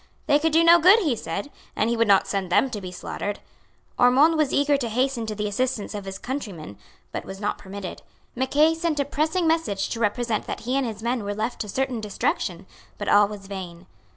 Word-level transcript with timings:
They 0.25 0.39
could 0.39 0.51
do 0.51 0.63
no 0.63 0.79
good, 0.79 0.97
he 0.97 1.15
said, 1.15 1.51
and 1.75 1.87
he 1.87 1.95
would 1.95 2.07
not 2.07 2.25
send 2.25 2.51
them 2.51 2.71
to 2.71 2.81
be 2.81 2.91
slaughtered. 2.91 3.37
Ormond 3.99 4.35
was 4.35 4.51
eager 4.51 4.75
to 4.75 4.89
hasten 4.89 5.27
to 5.27 5.35
the 5.35 5.47
assistance 5.47 5.93
of 5.93 6.05
his 6.05 6.17
countrymen, 6.17 6.79
but 7.11 7.23
was 7.23 7.39
not 7.39 7.59
permitted. 7.59 8.01
Mackay 8.35 8.73
sent 8.73 8.99
a 8.99 9.05
pressing 9.05 9.45
message 9.45 9.89
to 9.89 9.99
represent 9.99 10.47
that 10.47 10.61
he 10.61 10.75
and 10.75 10.87
his 10.87 11.03
men 11.03 11.23
were 11.23 11.35
left 11.35 11.59
to 11.61 11.69
certain 11.69 12.01
destruction; 12.01 12.65
but 12.97 13.09
all 13.09 13.27
was 13.27 13.45
vain. 13.45 13.85